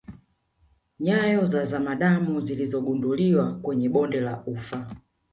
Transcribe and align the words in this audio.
Nyayo 0.99 1.45
za 1.45 1.65
zamadamu 1.65 2.39
zilizogunduliwa 2.39 3.53
kwenye 3.59 3.89
bonde 3.89 4.21
la 4.21 4.43
ufa 4.45 4.87